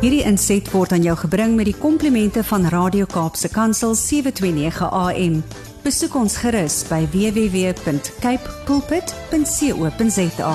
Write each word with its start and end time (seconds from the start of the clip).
Hierdie 0.00 0.22
inset 0.24 0.64
word 0.72 0.94
aan 0.96 1.02
jou 1.04 1.12
gebring 1.26 1.58
met 1.58 1.66
die 1.68 1.76
komplimente 1.76 2.40
van 2.48 2.62
Radio 2.72 3.04
Kaapse 3.04 3.50
Kansel 3.52 3.92
729 3.92 4.86
AM. 4.88 5.34
Besoek 5.84 6.14
ons 6.16 6.38
gerus 6.40 6.78
by 6.88 7.02
www.cape 7.12 8.54
pulpit.co.za. 8.64 10.54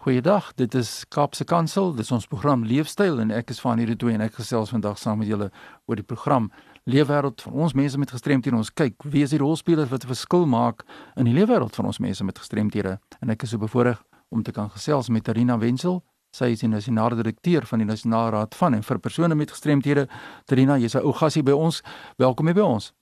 Goeiedag, 0.00 0.48
dit 0.56 0.74
is 0.80 1.04
Kaapse 1.12 1.44
Kansel. 1.44 1.92
Dis 1.98 2.08
ons 2.16 2.24
program 2.24 2.64
Leefstyl 2.64 3.20
en 3.20 3.28
ek 3.36 3.52
is 3.52 3.60
van 3.60 3.76
hierdie 3.76 3.98
twee 4.00 4.16
en 4.16 4.24
ek 4.24 4.40
gesels 4.40 4.72
vandag 4.72 4.96
saam 4.96 5.20
met 5.20 5.28
julle 5.28 5.50
oor 5.84 6.00
die 6.00 6.08
program 6.08 6.48
Leefwêreld 6.88 7.44
van 7.44 7.52
ons 7.66 7.76
mense 7.76 8.00
met 8.00 8.16
gestremthede. 8.16 8.56
Ons 8.56 8.72
kyk 8.72 8.96
wie 9.04 9.28
is 9.28 9.36
die 9.36 9.42
rolspelers 9.44 9.92
wat 9.92 10.08
'n 10.08 10.14
verskil 10.16 10.48
maak 10.48 10.88
in 11.20 11.28
die 11.28 11.36
leefwêreld 11.36 11.76
van 11.76 11.84
ons 11.84 12.00
mense 12.00 12.24
met 12.24 12.38
gestremthede. 12.38 12.98
En 13.20 13.28
ek 13.28 13.42
is 13.42 13.50
so 13.50 13.58
bevoorreg 13.58 14.00
om 14.32 14.42
te 14.42 14.52
kan 14.52 14.70
gesels 14.70 15.08
met 15.08 15.24
Tarina 15.24 15.58
Wenzel. 15.58 16.00
Sy 16.32 16.54
is 16.54 16.62
die 16.64 16.68
nasionale 16.72 17.18
direkteur 17.18 17.66
van 17.68 17.82
die 17.82 17.86
Nasionale 17.86 18.30
Raad 18.32 18.54
van 18.56 18.74
en 18.74 18.82
vir 18.82 18.98
persone 19.04 19.36
met 19.36 19.52
gestremthede. 19.52 20.06
Tarina, 20.48 20.78
jy's 20.80 20.96
'n 20.96 21.04
ou 21.04 21.12
gasie 21.12 21.42
by 21.42 21.52
ons. 21.52 21.82
Welkom 22.16 22.46
hier 22.46 22.54
by 22.54 22.64
ons. 22.64 22.92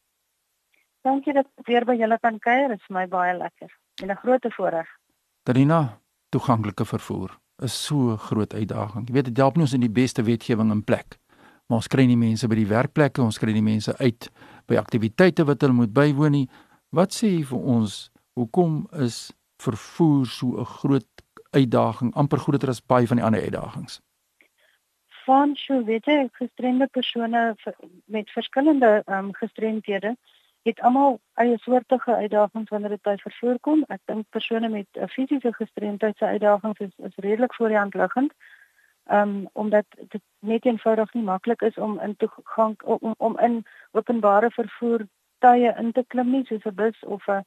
Dankie 1.03 1.33
dat 1.33 1.47
ek 1.47 1.67
weer 1.67 1.85
by 1.85 1.95
julle 1.95 2.19
kan 2.19 2.39
kuier. 2.39 2.69
Dit 2.69 2.81
is 2.81 2.91
my 2.91 3.07
baie 3.07 3.37
lekker 3.39 3.71
en 4.03 4.11
'n 4.11 4.17
groot 4.17 4.47
voorreg. 4.57 4.89
Tarina, 5.45 6.01
toeganklike 6.31 6.85
vervoer 6.85 7.39
is 7.63 7.85
so 7.87 8.13
'n 8.13 8.19
groot 8.19 8.55
uitdaging. 8.55 9.09
Jy 9.09 9.15
weet 9.15 9.25
dit 9.25 9.37
help 9.37 9.57
nie 9.57 9.63
ons 9.63 9.73
in 9.73 9.81
die 9.81 9.91
beste 10.03 10.23
wetgewing 10.23 10.71
in 10.73 10.85
plek. 10.85 11.19
Maar 11.69 11.77
ons 11.77 11.89
kry 11.89 12.07
nie 12.07 12.17
mense 12.17 12.49
by 12.49 12.55
die 12.55 12.67
werkplekke, 12.67 13.23
ons 13.23 13.39
kry 13.39 13.53
nie 13.53 13.63
mense 13.63 13.99
uit 13.99 14.31
by 14.67 14.77
aktiwiteite 14.77 15.45
wat 15.45 15.61
hulle 15.61 15.73
moet 15.73 15.93
bywoon 15.93 16.31
nie. 16.31 16.49
Wat 16.91 17.15
sê 17.15 17.27
jy 17.27 17.45
vir 17.45 17.59
ons? 17.59 18.11
Hoekom 18.35 18.89
is 18.93 19.33
vervoer 19.61 20.27
so 20.27 20.59
'n 20.59 20.65
groot 20.65 21.20
uitdaging, 21.51 22.15
amper 22.15 22.39
groter 22.39 22.69
as 22.69 22.83
baie 22.87 23.07
van 23.07 23.17
die 23.17 23.25
ander 23.25 23.43
uitdagings? 23.43 24.01
Van 25.25 25.55
so 25.57 25.85
weet 25.85 26.05
jy, 26.05 26.29
gestremde 26.33 26.87
persone 26.87 27.57
met 28.05 28.31
verskillende 28.31 29.03
um, 29.07 29.35
gestremdhede 29.35 30.17
het 30.63 30.81
almal 30.81 31.21
eie 31.35 31.59
soortige 31.59 32.15
uitdagings 32.15 32.69
wanneer 32.69 32.89
dit 32.89 33.03
by 33.03 33.17
vervoer 33.23 33.59
kom. 33.61 33.85
Ek 33.89 34.01
dink 34.05 34.27
persone 34.31 34.69
met 34.69 34.87
'n 34.93 35.09
fisiese 35.09 35.53
gestremdheid 35.53 36.17
se 36.17 36.25
uitdagings 36.25 36.79
is, 36.79 36.95
is 36.97 37.17
redelik 37.17 37.55
voor 37.55 37.69
die 37.69 37.77
hand 37.77 37.95
liggend. 37.95 38.33
Um, 39.11 39.49
omdat 39.53 39.87
dit 40.09 40.23
net 40.39 40.65
eenvoudig 40.65 41.13
nie 41.13 41.23
maklik 41.23 41.63
is 41.63 41.79
om 41.79 42.01
in 42.01 42.17
toegang 42.17 42.83
om, 42.83 43.15
om 43.19 43.39
in 43.39 43.65
openbare 43.91 44.51
vervoer 44.51 45.07
tye 45.39 45.75
in 45.79 45.93
te 45.93 46.05
klim 46.07 46.31
nie 46.31 46.45
soos 46.45 46.65
'n 46.65 46.75
bus 46.75 47.05
of 47.05 47.27
'n 47.29 47.45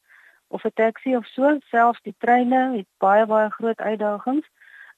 of 0.54 0.66
'n 0.66 0.74
taxi 0.74 1.16
of 1.16 1.26
so, 1.26 1.58
selfs 1.70 2.02
die 2.02 2.16
treine 2.18 2.62
het 2.78 2.88
baie 2.98 3.26
baie 3.26 3.50
groot 3.50 3.80
uitdagings. 3.90 4.48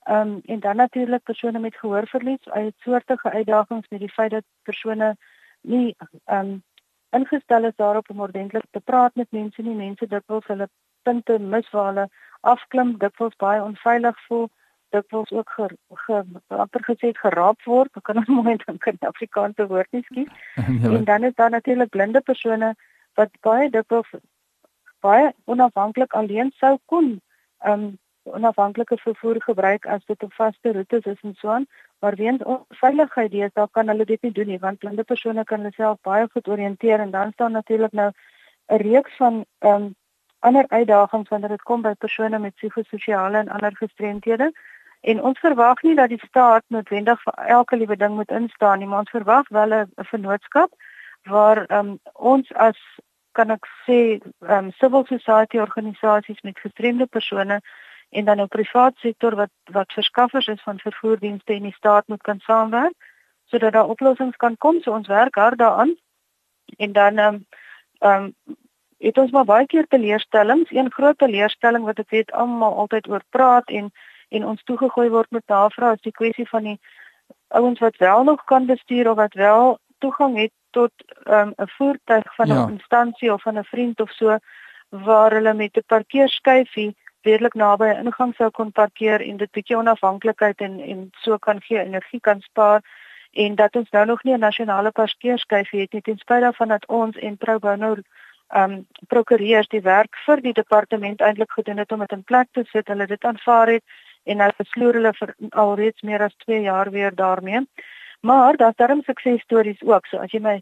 Ehm 0.03 0.27
um, 0.27 0.41
en 0.45 0.59
dan 0.59 0.75
natuurlik 0.75 1.23
persone 1.23 1.59
met 1.59 1.75
gehoorverlies, 1.75 2.49
uit 2.49 2.73
soortige 2.77 3.31
uitdagings 3.31 3.87
met 3.89 3.99
die 3.99 4.15
feit 4.17 4.31
dat 4.31 4.43
persone 4.63 5.15
nie 5.61 5.95
ehm 6.25 6.39
um, 6.39 6.63
ingestel 7.09 7.63
is 7.65 7.75
daarop 7.75 8.09
om 8.09 8.19
ordentlik 8.19 8.65
te 8.71 8.79
praat 8.79 9.15
met 9.15 9.31
mense 9.31 9.61
nie. 9.61 9.75
Mense 9.75 10.07
dikwels 10.07 10.45
hulle 10.45 10.69
punte 11.01 11.39
mis 11.39 11.69
waar 11.69 11.87
hulle 11.87 12.09
afklim, 12.41 12.97
dikwels 12.97 13.35
baie 13.35 13.63
onveilig 13.63 14.19
voel, 14.27 14.49
dikwels 14.89 15.31
ook 15.31 15.49
ge, 15.49 15.67
ge 16.05 16.23
amper 16.47 16.83
gesê 16.89 17.11
geraap 17.21 17.63
word. 17.63 17.95
Ek 17.95 18.03
kan 18.03 18.21
nou 18.21 18.37
mooi 18.41 18.57
dink 18.65 18.85
in 18.91 18.97
Afrikaanse 18.99 19.67
woord 19.67 19.91
nie 19.91 20.03
skiet. 20.09 20.31
Ja. 20.55 20.91
en 20.97 21.03
dan 21.03 21.23
is 21.23 21.33
daar 21.35 21.49
natuurlik 21.49 21.89
blinde 21.89 22.21
persone 22.21 22.75
wat 23.13 23.31
baie 23.41 23.69
dikwels 23.69 24.11
baie 24.99 25.33
onafhanklik 25.45 26.13
alleen 26.13 26.51
sou 26.59 26.77
kon 26.85 27.21
um 27.65 27.97
onafhanklike 28.25 28.97
vervoer 28.97 29.41
gebruik 29.41 29.85
as 29.85 30.05
dit 30.05 30.23
op 30.23 30.33
vaste 30.33 30.71
roetes 30.73 31.05
is 31.05 31.21
en 31.21 31.35
so 31.35 31.49
aan 31.49 31.67
maar 31.99 32.15
weens 32.15 32.43
onveiligheid 32.43 33.53
daar 33.53 33.69
kan 33.71 33.87
hulle 33.87 34.05
dit 34.05 34.21
nie 34.21 34.31
doen 34.31 34.47
nie 34.47 34.59
want 34.59 34.79
blinde 34.79 35.03
persone 35.03 35.43
kan 35.43 35.59
hulle 35.59 35.73
self 35.75 35.99
baie 36.01 36.27
goed 36.31 36.47
orienteer 36.47 36.99
en 36.99 37.11
dan 37.11 37.31
staan 37.31 37.51
natuurlik 37.51 37.91
nou 37.91 38.11
'n 38.67 38.81
reeks 38.81 39.15
van 39.17 39.45
um 39.59 39.95
ander 40.39 40.65
uitdagings 40.67 41.29
wanneer 41.29 41.49
dit 41.49 41.61
kom 41.61 41.81
by 41.81 41.93
persone 41.93 42.39
met 42.39 42.55
psigososiale 42.55 43.37
en 43.37 43.49
ander 43.49 43.75
gestremthede 43.75 44.51
en 45.01 45.21
ons 45.21 45.39
verwag 45.39 45.81
nie 45.81 45.95
dat 45.95 46.09
die 46.09 46.25
staat 46.27 46.63
noodwendig 46.67 47.21
vir 47.21 47.33
elke 47.33 47.77
liewe 47.77 47.97
ding 47.97 48.15
moet 48.15 48.31
instaan 48.31 48.79
nie 48.79 48.87
maar 48.87 48.99
ons 49.05 49.17
verwag 49.17 49.49
wel 49.49 49.73
'n 49.73 49.89
vennootskap 49.95 50.71
waar 51.23 51.65
um, 51.71 51.99
ons 52.13 52.53
as 52.53 52.77
kan 53.35 53.51
ek 53.55 53.67
sê 53.87 53.99
um, 54.49 54.71
civil 54.79 55.05
society 55.09 55.59
organisasies 55.59 56.41
met 56.47 56.59
gestremde 56.59 57.05
persone 57.05 57.59
en 58.09 58.25
dan 58.25 58.41
'n 58.41 58.47
privaat 58.47 58.95
sektor 58.97 59.35
wat 59.35 59.53
wat 59.77 59.93
verskaffers 59.93 60.47
is 60.47 60.61
van 60.61 60.79
vervoerdienste 60.79 61.53
en 61.53 61.67
die 61.67 61.79
staat 61.79 62.07
moet 62.07 62.21
kan 62.21 62.39
saamwerk 62.39 62.95
sodat 63.45 63.73
daar 63.73 63.89
oplossings 63.89 64.35
kan 64.35 64.57
kom. 64.57 64.81
So 64.81 64.91
ons 64.91 65.07
werk 65.07 65.35
hard 65.35 65.57
daaraan. 65.57 65.95
En 66.77 66.91
dan 66.91 67.17
ehm 67.17 67.35
um, 67.35 67.45
um, 68.09 68.33
het 68.97 69.17
ons 69.17 69.31
maar 69.31 69.45
baie 69.45 69.65
keer 69.65 69.87
teleurstellings. 69.87 70.71
Een 70.71 70.91
groot 70.91 71.17
teleurstelling 71.17 71.83
wat 71.85 71.99
ek 71.99 72.09
weet 72.09 72.31
almal 72.31 72.73
altyd 72.73 73.07
oor 73.07 73.23
praat 73.29 73.69
en 73.69 73.91
en 74.29 74.45
ons 74.45 74.63
toegegooi 74.63 75.09
word 75.09 75.31
met 75.31 75.47
navrae 75.47 75.93
is 75.93 76.01
die 76.01 76.11
kwessie 76.11 76.47
van 76.49 76.63
die 76.63 76.79
ouens 77.47 77.79
wat 77.79 77.97
wel 77.97 78.23
nog 78.23 78.43
kan 78.43 78.65
bestuur 78.65 79.09
of 79.09 79.15
wat 79.15 79.33
wel 79.33 79.77
toegang 80.05 80.37
het 80.43 80.53
tot 80.77 80.91
um, 81.37 81.53
'n 81.57 81.71
voertuig 81.77 82.35
van 82.35 82.47
'n 82.47 82.53
ja. 82.53 82.67
instansie 82.77 83.33
of 83.33 83.41
van 83.41 83.57
'n 83.59 83.71
vriend 83.73 83.99
of 83.99 84.11
so 84.11 84.37
waar 84.89 85.31
hulle 85.31 85.53
met 85.53 85.77
'n 85.77 85.91
parkeerskyfie 85.95 86.95
redelik 87.21 87.53
naby 87.53 87.85
'n 87.85 88.05
ingang 88.05 88.35
sou 88.35 88.49
kon 88.49 88.71
parkeer 88.71 89.21
en 89.21 89.37
dit 89.37 89.51
bietjie 89.51 89.77
onafhanklikheid 89.77 90.59
en 90.61 90.79
en 90.79 91.09
so 91.23 91.37
kan 91.37 91.61
gee 91.61 91.79
energie 91.79 92.19
kan 92.19 92.41
spaar 92.41 92.81
en 93.31 93.55
dat 93.55 93.75
ons 93.75 93.89
nou 93.89 94.05
nog 94.05 94.23
nie 94.23 94.33
'n 94.33 94.39
nasionale 94.39 94.91
parkeerskyfie 94.91 95.81
het 95.81 95.93
nie 95.93 96.01
ten 96.01 96.17
spyte 96.17 96.41
daarvan 96.41 96.67
dat 96.67 96.87
ons 96.87 97.15
en 97.17 97.37
Pro 97.37 97.59
Bono 97.59 97.95
ehm 98.47 98.71
um, 98.71 98.87
prokureurs 99.07 99.67
die 99.67 99.81
werk 99.81 100.15
vir 100.25 100.41
die 100.41 100.53
departement 100.53 101.21
eintlik 101.21 101.51
gedoen 101.51 101.77
het 101.77 101.91
om 101.91 101.99
dit 101.99 102.11
in 102.11 102.23
plek 102.23 102.47
te 102.51 102.63
sit. 102.71 102.87
Hulle 102.87 103.07
dit 103.07 103.23
aanvaar 103.23 103.67
het 103.67 103.83
en 104.23 104.37
nou 104.37 104.51
besloer 104.57 104.93
hulle 104.93 105.13
vir 105.13 105.35
alreeds 105.49 106.01
meer 106.01 106.21
as 106.21 106.35
2 106.45 106.61
jaar 106.61 106.91
weer 106.91 107.15
daarmee. 107.15 107.65
Maar 108.21 108.57
daar's 108.57 108.75
darem 108.75 109.01
suksesstories 109.01 109.81
ook. 109.83 110.05
So 110.05 110.17
as 110.17 110.31
jy 110.31 110.39
my 110.39 110.61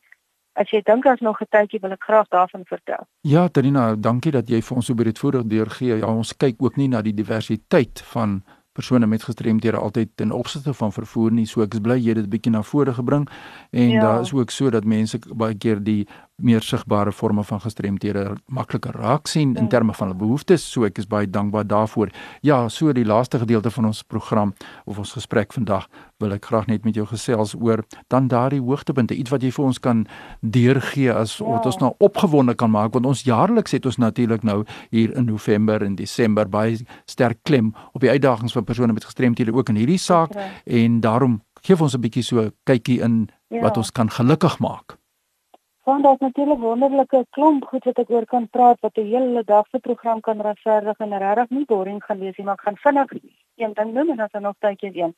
as 0.54 0.70
jy 0.70 0.82
dink 0.86 1.04
daar's 1.04 1.22
nog 1.22 1.42
'n 1.42 1.50
tydjie 1.50 1.80
wil 1.80 1.92
ek 1.92 2.04
graag 2.04 2.28
daarvan 2.28 2.66
vertel. 2.66 3.08
Ja, 3.22 3.48
Trina, 3.48 3.96
dankie 3.96 4.32
dat 4.32 4.50
jy 4.50 4.62
vir 4.62 4.76
ons 4.76 4.86
so 4.86 4.94
breedvoerig 4.94 5.46
deurgee. 5.46 5.98
Ja, 5.98 6.08
ons 6.08 6.38
kyk 6.38 6.56
ook 6.62 6.76
nie 6.76 6.88
na 6.88 7.02
die 7.02 7.14
diversiteit 7.14 8.02
van 8.02 8.44
persone 8.74 9.08
met 9.08 9.24
gestremdhede 9.24 9.78
altyd 9.78 10.10
ten 10.16 10.32
opsigte 10.32 10.74
van 10.74 10.92
vervoer 10.92 11.32
nie. 11.32 11.46
So 11.46 11.62
ek 11.62 11.74
is 11.74 11.80
bly 11.80 11.98
jy 12.00 12.16
het 12.16 12.24
dit 12.24 12.30
bietjie 12.30 12.52
na 12.52 12.64
vore 12.66 12.94
gebring 12.94 13.28
en 13.72 13.90
ja. 13.90 14.02
daar 14.02 14.22
is 14.22 14.34
ook 14.34 14.50
so 14.50 14.70
dat 14.70 14.84
mense 14.84 15.20
baie 15.30 15.58
keer 15.58 15.84
die 15.84 16.08
meer 16.42 16.62
sigbare 16.62 17.12
forme 17.12 17.44
van 17.44 17.62
gestremthede 17.62 18.24
makliker 18.48 18.96
raak 18.98 19.28
sien 19.28 19.54
in 19.56 19.68
ja. 19.68 19.70
terme 19.70 19.94
van 19.94 20.08
hulle 20.08 20.20
behoeftes. 20.20 20.66
So 20.72 20.88
ek 20.88 20.98
is 20.98 21.08
baie 21.08 21.30
dankbaar 21.30 21.68
daarvoor. 21.68 22.10
Ja, 22.42 22.68
so 22.70 22.94
die 22.94 23.06
laaste 23.06 23.40
gedeelte 23.40 23.72
van 23.72 23.86
ons 23.92 24.02
program 24.04 24.54
of 24.86 24.98
ons 24.98 25.14
gesprek 25.14 25.54
vandag 25.54 25.88
wil 26.18 26.34
ek 26.34 26.50
graag 26.50 26.68
net 26.72 26.88
met 26.88 26.98
jou 26.98 27.06
gesels 27.06 27.54
oor 27.60 27.84
dan 28.14 28.28
daardie 28.32 28.62
hoogtepunte, 28.64 29.16
iets 29.16 29.34
wat 29.34 29.44
jy 29.44 29.52
vir 29.54 29.66
ons 29.66 29.80
kan 29.84 30.06
deurgee 30.42 31.14
as 31.14 31.38
ja. 31.38 31.46
wat 31.46 31.70
ons 31.70 31.80
nou 31.84 31.94
opgewonde 32.04 32.56
kan 32.58 32.72
maak 32.74 32.94
want 32.98 33.06
ons 33.10 33.26
jaarliks 33.28 33.76
het 33.76 33.86
ons 33.86 34.00
natuurlik 34.02 34.44
nou 34.44 34.64
hier 34.90 35.14
in 35.18 35.28
November 35.30 35.84
en 35.84 35.96
Desember 36.00 36.50
baie 36.50 36.80
sterk 37.10 37.44
klem 37.44 37.74
op 37.94 38.02
die 38.02 38.12
uitdagings 38.12 38.56
van 38.56 38.66
persone 38.66 38.94
met 38.94 39.06
gestremthede 39.06 39.54
ook 39.54 39.70
in 39.70 39.82
hierdie 39.84 40.02
saak 40.02 40.34
ja. 40.34 40.50
en 40.66 41.00
daarom 41.04 41.42
gee 41.64 41.80
ons 41.80 41.96
'n 41.96 42.02
bietjie 42.02 42.24
so 42.24 42.50
kykie 42.66 43.00
in 43.02 43.30
ja. 43.50 43.62
wat 43.62 43.78
ons 43.78 43.92
kan 43.92 44.10
gelukkig 44.10 44.60
maak. 44.60 44.98
Want 45.84 46.04
daar's 46.04 46.20
natuurlik 46.20 46.60
wonderlike 46.60 47.26
klomp 47.30 47.66
goed 47.66 47.84
wat 47.84 47.98
ek 48.00 48.10
oor 48.10 48.26
kan 48.26 48.48
praat 48.50 48.80
wat 48.80 48.98
'n 48.98 49.10
hele 49.14 49.44
dag 49.44 49.68
se 49.68 49.80
program 49.80 50.20
kan 50.20 50.42
regverdig 50.42 50.98
en 50.98 51.18
regtig 51.18 51.50
nie 51.50 51.66
boring 51.66 52.04
gaan 52.04 52.20
wees 52.20 52.38
nie, 52.38 52.46
maar 52.46 52.60
ek 52.60 52.68
gaan 52.68 52.78
vinnig 52.78 53.12
een 53.56 53.74
ding 53.74 53.94
noem 53.94 54.10
en 54.10 54.30
dan 54.32 54.42
nog 54.42 54.56
tydjie 54.60 54.96
een. 54.96 55.16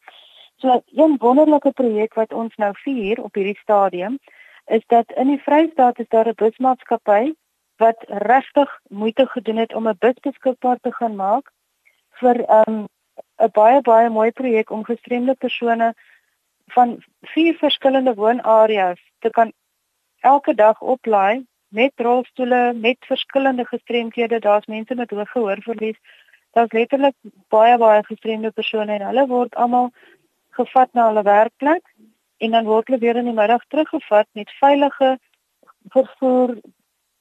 So 0.57 0.81
'n 0.95 1.17
wonderlike 1.17 1.71
projek 1.71 2.13
wat 2.13 2.33
ons 2.33 2.55
nou 2.55 2.71
vier 2.83 3.23
op 3.23 3.33
hierdie 3.33 3.59
stadium 3.61 4.19
is 4.65 4.83
dat 4.87 5.11
in 5.11 5.27
die 5.27 5.41
Vrystaat 5.41 5.99
is 5.99 6.07
daar 6.09 6.27
'n 6.27 6.35
busmaatskappy 6.35 7.33
wat 7.77 7.97
regtig 8.07 8.79
moeite 8.89 9.27
gedoen 9.27 9.57
het 9.57 9.73
om 9.73 9.87
'n 9.87 9.97
bus 9.99 10.19
beskikbaar 10.21 10.77
te 10.81 10.91
gaan 10.91 11.15
maak 11.15 11.51
vir 12.09 12.35
'n 12.35 12.63
um, 12.67 12.87
'n 13.39 13.51
baie 13.51 13.81
baie 13.81 14.09
mooi 14.09 14.31
projek 14.31 14.69
om 14.69 14.83
gestremde 14.83 15.35
persone 15.35 15.93
van 16.67 17.03
vier 17.21 17.53
verskillende 17.53 18.13
woonareas 18.13 18.99
te 19.19 19.29
kan 19.29 19.53
elke 20.31 20.55
dag 20.55 20.81
oplaai 20.81 21.45
met 21.75 21.91
rolstoele, 22.07 22.73
met 22.73 22.97
verskillende 22.99 23.65
gestremdhede. 23.65 24.39
Daar's 24.39 24.65
mense 24.65 24.95
met 24.95 25.11
hoë 25.11 25.25
gehoorverlies. 25.31 25.97
Daar's 26.57 26.71
letterlik 26.71 27.15
baie 27.53 27.77
baie 27.77 28.03
gestremde 28.03 28.51
persone 28.51 28.97
en 28.97 29.07
hulle 29.09 29.25
word 29.27 29.55
almal 29.55 29.91
gevat 30.59 30.93
na 30.93 31.09
hulle 31.09 31.23
werkplek 31.27 31.83
en 32.37 32.51
dan 32.51 32.69
word 32.69 32.87
hulle 32.87 33.01
weer 33.03 33.19
in 33.19 33.27
die 33.31 33.39
middag 33.39 33.65
teruggevat 33.67 34.27
met 34.39 34.53
veilige 34.61 35.17
vervoer 35.95 36.55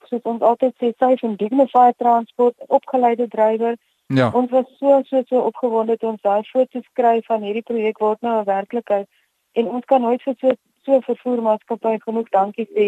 soos 0.09 0.31
ons 0.35 0.45
altyd 0.51 0.75
sê 0.79 0.93
safe 0.99 1.27
and 1.27 1.39
dignified 1.39 1.97
transport, 1.99 2.55
opgeleide 2.69 3.29
drywer 3.29 3.77
Ja. 4.07 4.31
Ons 4.33 4.51
was 4.51 4.65
so 4.79 5.03
so 5.09 5.23
so 5.27 5.41
opgewonde 5.41 5.97
toe 5.97 6.11
ons 6.11 6.21
daai 6.21 6.43
foto's 6.45 6.89
kry 6.93 7.21
van 7.29 7.43
hierdie 7.43 7.65
projek 7.65 7.99
word 7.99 8.21
nou 8.21 8.41
'n 8.41 8.45
werklikheid 8.45 9.09
en 9.53 9.67
ons 9.67 9.85
kan 9.85 10.03
nooit 10.03 10.23
vir 10.23 10.35
so 10.41 10.53
so 10.85 11.01
vervoermaatskappy 11.07 11.99
genoeg 12.07 12.29
dankie 12.37 12.67
sê 12.73 12.87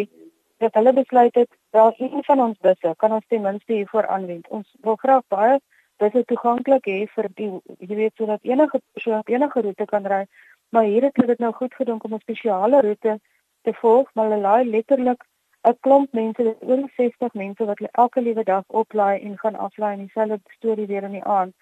dat 0.64 0.74
hulle 0.74 0.92
besluit 0.92 1.34
het 1.34 1.50
wel 1.76 1.94
een 1.98 2.24
van 2.24 2.40
ons 2.40 2.58
busse 2.58 2.94
kan 2.96 3.12
ons 3.12 3.26
ten 3.28 3.42
minste 3.42 3.72
hiervoor 3.72 4.06
aanwend. 4.06 4.48
Ons 4.48 4.74
wil 4.80 4.96
graag 4.96 5.24
baie 5.28 5.58
busse 6.00 6.24
toeganklik 6.24 6.88
hê 6.92 6.98
vir 7.14 7.28
die 7.40 7.50
jy 7.88 7.96
weet 8.02 8.14
sodat 8.16 8.44
enige 8.52 8.80
persoon 8.92 9.18
op 9.18 9.32
enige 9.32 9.62
roete 9.68 9.84
kan 9.92 10.06
ry, 10.12 10.24
maar 10.72 10.84
hier 10.84 11.08
het 11.08 11.16
hulle 11.16 11.32
dit 11.34 11.44
nou 11.44 11.52
goed 11.52 11.74
gedink 11.74 12.04
om 12.04 12.14
'n 12.14 12.24
spesiale 12.26 12.80
roete 12.80 13.18
te 13.62 13.72
volg, 13.82 14.10
maar 14.14 14.28
hulle 14.30 14.40
laai 14.40 14.70
letterlik 14.70 15.24
'n 15.68 15.78
klomp 15.80 16.12
mense, 16.12 16.56
oor 16.60 16.82
60 16.96 17.32
mense 17.34 17.64
wat 17.64 17.78
hulle 17.78 17.92
elke 17.92 18.20
liewe 18.22 18.44
dag 18.44 18.64
oplaai 18.80 19.20
en 19.20 19.38
gaan 19.38 19.56
aflaai 19.66 19.92
en 19.92 20.04
dieselfde 20.04 20.40
storie 20.58 20.86
weer 20.86 21.02
in 21.02 21.16
die 21.18 21.24
aand. 21.24 21.54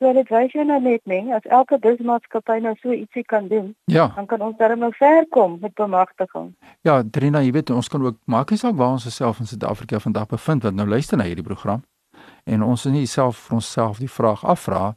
So 0.00 0.08
dit 0.16 0.30
wys 0.32 0.54
jou 0.56 0.62
nou 0.64 0.78
net 0.80 1.02
nie 1.10 1.26
as 1.36 1.44
elke 1.52 1.76
busmaatskappy 1.84 2.54
nou 2.64 2.70
so 2.78 2.94
ietsie 2.96 3.20
kan 3.28 3.50
doen, 3.50 3.74
ja. 3.84 4.06
dan 4.16 4.24
kan 4.30 4.40
ons 4.46 4.56
darem 4.56 4.80
nou 4.80 4.88
ver 4.96 5.26
kom 5.28 5.58
met 5.60 5.74
bemagtiging. 5.76 6.54
Ja, 6.88 7.02
Trina, 7.04 7.42
jy 7.44 7.52
weet 7.52 7.72
ons 7.76 7.92
kan 7.92 8.06
ook 8.06 8.16
maak 8.24 8.48
nie 8.48 8.56
saak 8.56 8.78
waar 8.80 8.94
ons 8.96 9.04
osself 9.10 9.42
in 9.44 9.50
Suid-Afrika 9.50 10.00
vandag 10.00 10.30
bevind 10.32 10.64
wat 10.64 10.78
nou 10.78 10.88
luister 10.88 11.20
na 11.20 11.28
hierdie 11.28 11.44
program. 11.44 11.84
En 12.48 12.64
ons 12.64 12.86
is 12.88 12.94
nie 12.94 13.04
self 13.04 13.44
vir 13.44 13.58
onsself 13.58 14.00
die 14.00 14.08
vraag 14.08 14.40
afvra, 14.40 14.94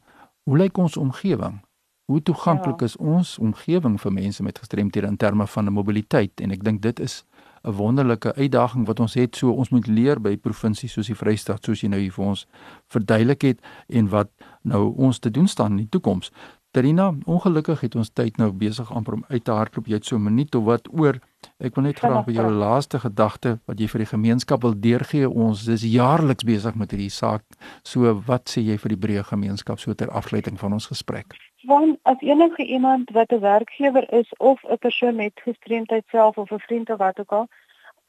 hoe 0.48 0.56
lyk 0.56 0.80
ons 0.80 0.96
omgewing? 0.96 1.60
Hoe 2.08 2.22
toeganklik 2.24 2.80
ja. 2.80 2.88
is 2.88 2.96
ons 2.96 3.36
omgewing 3.38 4.00
vir 4.00 4.12
mense 4.12 4.42
met 4.42 4.58
gestremthede 4.58 5.12
in 5.12 5.20
terme 5.20 5.44
van 5.46 5.72
mobiliteit? 5.72 6.40
En 6.40 6.56
ek 6.56 6.64
dink 6.64 6.80
dit 6.80 7.04
is 7.04 7.26
'n 7.64 7.72
wonderlike 7.72 8.34
uitdaging 8.34 8.86
wat 8.86 9.00
ons 9.00 9.14
het. 9.14 9.36
So 9.36 9.50
ons 9.50 9.68
moet 9.68 9.86
leer 9.86 10.20
by 10.20 10.36
provinsies 10.36 10.92
soos 10.92 11.06
die 11.06 11.16
Vrystaat, 11.16 11.64
soos 11.64 11.80
jy 11.80 11.88
nou 11.88 12.00
hier 12.00 12.12
vir 12.12 12.24
ons 12.24 12.46
verduidelik 12.92 13.42
het 13.42 13.60
en 13.88 14.08
wat 14.08 14.30
nou 14.62 14.94
ons 14.96 15.18
te 15.18 15.30
doen 15.30 15.48
staan 15.48 15.70
in 15.70 15.76
die 15.76 15.88
toekoms. 15.88 16.32
Terina, 16.74 17.12
ongelukkig 17.30 17.84
het 17.84 17.94
ons 17.94 18.08
tyd 18.10 18.38
nou 18.42 18.48
besig 18.58 18.88
amper 18.90 19.14
om 19.14 19.20
uit 19.28 19.44
te 19.46 19.54
hardloop. 19.54 19.86
Jy 19.86 19.98
het 20.00 20.06
so 20.08 20.16
'n 20.16 20.22
minuut 20.22 20.54
of 20.54 20.64
wat 20.64 20.88
oor. 20.90 21.20
Ek 21.58 21.74
wil 21.74 21.84
net 21.84 21.98
graag 21.98 22.24
by 22.26 22.32
jou 22.32 22.50
laaste 22.50 22.98
gedagte 22.98 23.60
wat 23.66 23.78
jy 23.78 23.86
vir 23.88 23.98
die 23.98 24.06
gemeenskap 24.06 24.62
wil 24.62 24.74
deurgee. 24.80 25.30
Ons 25.30 25.68
is 25.68 25.82
jaarliks 25.82 26.42
besig 26.44 26.74
met 26.74 26.90
hierdie 26.90 27.10
saak. 27.10 27.42
So 27.84 28.22
wat 28.26 28.50
sê 28.50 28.60
jy 28.60 28.76
vir 28.78 28.88
die 28.88 29.06
breë 29.06 29.22
gemeenskap 29.22 29.78
so 29.78 29.94
ter 29.94 30.10
afsluiting 30.10 30.58
van 30.58 30.72
ons 30.72 30.86
gesprek? 30.86 31.26
Want 31.62 31.98
as 32.02 32.20
enige 32.20 32.64
iemand 32.66 33.10
wat 33.10 33.30
'n 33.32 33.40
werkgewer 33.40 34.12
is 34.12 34.28
of 34.38 34.58
'n 34.64 34.78
persoon 34.78 35.16
met 35.16 35.32
gestremdheid 35.44 36.04
self 36.10 36.38
of 36.38 36.50
'n 36.50 36.58
vriend 36.58 36.90
of 36.90 36.98
wat 36.98 37.20
ook 37.20 37.32
al, 37.32 37.46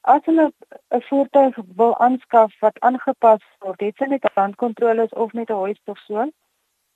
as 0.02 0.22
hulle 0.26 0.52
'n 0.90 1.02
voertuig 1.02 1.56
wil 1.76 1.98
aanskaf 1.98 2.60
wat 2.60 2.80
aangepas 2.80 3.44
word, 3.60 3.80
het 3.80 3.96
sy 3.98 4.06
net 4.06 4.30
handkontroles 4.34 5.10
of 5.10 5.34
met 5.34 5.50
'n 5.50 5.54
hoist 5.54 5.86
of 5.86 5.98
so, 5.98 6.32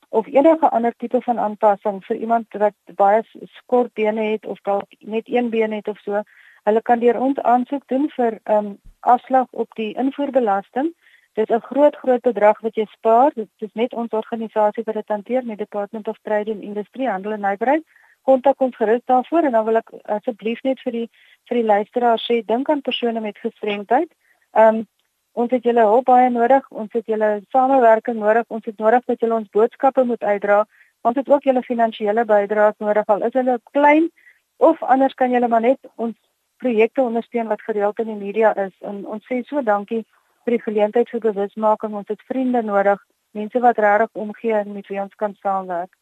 of 0.10 0.28
enige 0.28 0.70
ander 0.70 0.94
tipe 0.98 1.22
van 1.22 1.40
aanpassing 1.40 2.06
vir 2.06 2.16
iemand 2.16 2.54
wat 2.54 2.76
baie 2.96 3.22
skort 3.62 3.94
bene 3.94 4.22
het 4.32 4.46
of 4.46 4.62
dalk 4.62 4.88
net 5.00 5.28
een 5.28 5.50
been 5.50 5.72
het 5.72 5.88
of 5.88 6.00
so, 6.00 6.24
hulle 6.64 6.82
kan 6.82 7.00
deur 7.00 7.20
ons 7.20 7.40
aansoek 7.40 7.88
doen 7.88 8.10
vir 8.16 8.40
'n 8.46 8.54
um, 8.54 8.78
afslag 9.00 9.48
op 9.52 9.76
die 9.76 9.94
invoerbelasting 9.94 10.94
Dit 11.40 11.50
is 11.50 11.56
'n 11.56 11.62
groot 11.72 11.96
groot 11.96 12.22
bedrag 12.22 12.60
wat 12.60 12.76
jy 12.76 12.86
spaar. 12.86 13.32
Dit 13.34 13.50
is 13.58 13.74
net 13.74 13.94
ons 13.94 14.12
organisasie 14.12 14.84
wat 14.84 14.96
dit 14.96 15.08
hanteer 15.08 15.46
met 15.46 15.58
Department 15.58 16.08
of 16.08 16.18
Trade 16.22 16.52
and 16.52 16.62
Industry 16.62 17.06
Handel 17.06 17.32
en 17.32 17.40
Nywerheid. 17.40 17.84
Kontak 18.22 18.62
ons 18.62 18.76
gerus 18.76 19.02
daarvoor 19.06 19.44
en 19.44 19.52
dan 19.52 19.66
wil 19.66 19.76
ek 19.76 19.90
asseblief 20.02 20.62
net 20.64 20.80
vir 20.80 20.92
die 20.92 21.10
vir 21.48 21.58
die 21.58 21.66
luisteraars 21.66 22.26
sê 22.32 22.46
dink 22.46 22.70
aan 22.70 22.82
persone 22.82 23.20
met 23.20 23.38
gestremdheid. 23.38 24.12
Ehm 24.52 24.76
um, 24.76 24.88
ons 25.34 25.52
het 25.52 25.64
julle 25.64 25.86
hulp 25.86 26.06
baie 26.06 26.30
nodig. 26.30 26.66
Ons 26.70 26.94
het 26.94 27.06
julle 27.06 27.42
samewerking 27.56 28.18
nodig. 28.20 28.46
Ons 28.48 28.66
het 28.66 28.78
nodig 28.78 29.06
dat 29.06 29.20
julle 29.20 29.38
ons 29.42 29.50
boodskappe 29.56 30.04
moet 30.04 30.24
uitdra. 30.24 30.64
Ons 31.02 31.16
het 31.16 31.30
ook 31.30 31.44
julle 31.44 31.64
finansiële 31.64 32.26
bydraes 32.26 32.78
nodig 32.78 33.08
al 33.08 33.24
is 33.28 33.34
hulle 33.34 33.60
klein 33.72 34.10
of 34.58 34.82
anders 34.84 35.14
kan 35.14 35.32
julle 35.32 35.48
maar 35.48 35.62
net 35.64 35.80
ons 35.96 36.16
projekte 36.60 37.02
ondersteun 37.02 37.48
wat 37.48 37.62
gereeld 37.62 38.00
in 38.00 38.12
die 38.12 38.20
media 38.26 38.52
is. 38.56 38.74
En 38.80 39.06
ons 39.08 39.24
sê 39.32 39.40
so 39.48 39.64
dankie 39.64 40.04
vir 40.44 40.58
die 40.58 40.64
geleentheid 40.66 41.10
vir 41.14 41.24
bewusmaking. 41.30 41.96
Ons 41.96 42.12
het 42.12 42.26
vriende 42.28 42.62
nodig, 42.62 43.00
mense 43.32 43.64
wat 43.64 43.80
regtig 43.80 44.24
omgee 44.26 44.58
en 44.60 44.74
met 44.74 44.88
wie 44.92 45.02
ons 45.02 45.16
kan 45.16 45.36
saamwerk. 45.40 45.94